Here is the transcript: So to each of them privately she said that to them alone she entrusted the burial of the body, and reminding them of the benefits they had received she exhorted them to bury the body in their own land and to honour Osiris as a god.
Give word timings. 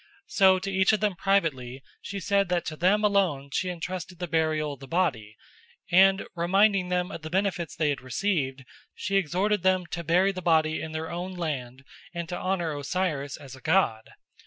So 0.25 0.57
to 0.57 0.71
each 0.71 0.93
of 0.93 0.99
them 0.99 1.15
privately 1.15 1.83
she 2.01 2.19
said 2.19 2.49
that 2.49 2.65
to 2.65 2.75
them 2.75 3.03
alone 3.03 3.51
she 3.53 3.69
entrusted 3.69 4.17
the 4.17 4.25
burial 4.27 4.73
of 4.73 4.79
the 4.79 4.87
body, 4.87 5.37
and 5.91 6.25
reminding 6.35 6.89
them 6.89 7.11
of 7.11 7.21
the 7.21 7.29
benefits 7.29 7.75
they 7.75 7.89
had 7.89 8.01
received 8.01 8.65
she 8.95 9.15
exhorted 9.17 9.61
them 9.61 9.85
to 9.91 10.03
bury 10.03 10.31
the 10.31 10.41
body 10.41 10.81
in 10.81 10.91
their 10.91 11.11
own 11.11 11.33
land 11.35 11.83
and 12.15 12.27
to 12.29 12.35
honour 12.35 12.75
Osiris 12.75 13.37
as 13.37 13.55
a 13.55 13.61
god. 13.61 14.09